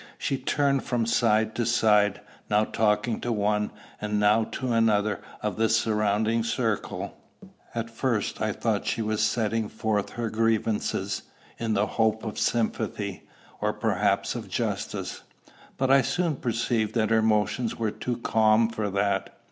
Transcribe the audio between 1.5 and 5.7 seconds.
to side, now talking to one, and now to another of the